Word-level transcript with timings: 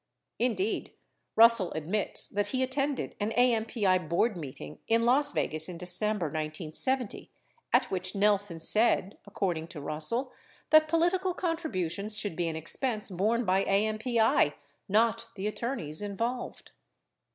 Indeed, 0.39 0.93
Russell 1.35 1.71
admits 1.73 2.27
that 2.29 2.47
he 2.47 2.63
at 2.63 2.71
tended 2.71 3.13
an 3.19 3.29
AMPI 3.33 4.09
board 4.09 4.35
meeting 4.35 4.79
in 4.87 5.05
Las 5.05 5.31
Vegas 5.31 5.69
in 5.69 5.77
December 5.77 6.25
1970, 6.25 7.29
at 7.71 7.91
which 7.91 8.15
Nelson 8.15 8.57
said, 8.57 9.19
according 9.27 9.67
to 9.67 9.79
Russell, 9.79 10.33
that 10.71 10.87
political 10.87 11.35
contributions 11.35 12.17
should 12.17 12.35
be 12.35 12.47
an 12.47 12.55
expense 12.55 13.11
borne 13.11 13.45
by 13.45 13.63
AMPI, 13.63 14.53
not 14.89 15.27
the 15.35 15.45
attorneys 15.45 16.01
involved. 16.01 16.71